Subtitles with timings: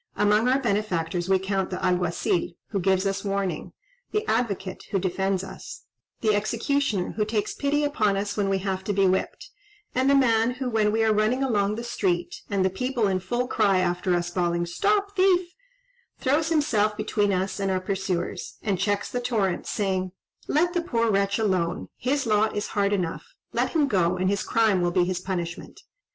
[0.15, 3.71] Among our benefactors we count the Alguazil, who gives us warning;
[4.11, 5.83] the Advocate, who defends us;
[6.21, 9.51] the Executioner, who takes pity upon us when we have to be whipped,
[9.93, 13.19] and the man who, when we are running along the street, and the people in
[13.19, 15.53] full cry after us bawling 'Stop thief,'
[16.17, 20.13] throws himself between us and our pursuers, and checks the torrent, saying,
[20.47, 24.41] 'Let the poor wretch alone, his lot is hard enough; let him go, and his
[24.41, 25.81] crime will be his punishment.'